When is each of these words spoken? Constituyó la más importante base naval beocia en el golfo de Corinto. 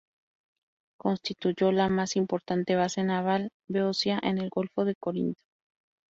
Constituyó 0.97 1.71
la 1.71 1.87
más 1.87 2.15
importante 2.15 2.75
base 2.75 3.03
naval 3.03 3.51
beocia 3.69 4.19
en 4.23 4.39
el 4.39 4.49
golfo 4.49 4.83
de 4.83 4.95
Corinto. 4.95 5.43